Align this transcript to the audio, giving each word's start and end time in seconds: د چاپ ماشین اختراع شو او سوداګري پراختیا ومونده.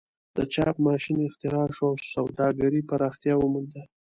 د 0.37 0.39
چاپ 0.53 0.75
ماشین 0.87 1.17
اختراع 1.27 1.67
شو 1.75 1.85
او 1.89 1.93
سوداګري 2.13 2.81
پراختیا 2.89 3.33
ومونده. 3.37 3.81